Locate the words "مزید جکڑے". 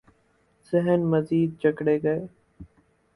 1.11-1.97